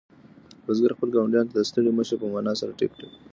[0.65, 3.03] بزګر خپلو ګاونډیانو ته د ستړي مه شي په مانا سر ټیټ کړ.